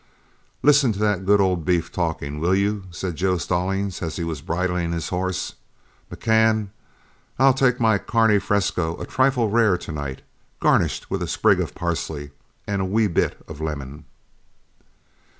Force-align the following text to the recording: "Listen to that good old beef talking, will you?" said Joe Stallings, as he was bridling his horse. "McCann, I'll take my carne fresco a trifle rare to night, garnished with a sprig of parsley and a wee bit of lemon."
"Listen 0.63 0.91
to 0.93 0.97
that 0.97 1.27
good 1.27 1.39
old 1.39 1.63
beef 1.63 1.91
talking, 1.91 2.39
will 2.39 2.55
you?" 2.55 2.85
said 2.89 3.15
Joe 3.15 3.37
Stallings, 3.37 4.01
as 4.01 4.15
he 4.15 4.23
was 4.23 4.41
bridling 4.41 4.93
his 4.93 5.09
horse. 5.09 5.53
"McCann, 6.11 6.69
I'll 7.37 7.53
take 7.53 7.79
my 7.79 7.99
carne 7.99 8.39
fresco 8.39 8.99
a 8.99 9.05
trifle 9.05 9.51
rare 9.51 9.77
to 9.77 9.91
night, 9.91 10.23
garnished 10.59 11.11
with 11.11 11.21
a 11.21 11.27
sprig 11.27 11.59
of 11.59 11.75
parsley 11.75 12.31
and 12.65 12.81
a 12.81 12.85
wee 12.85 13.05
bit 13.05 13.39
of 13.47 13.61
lemon." 13.61 14.05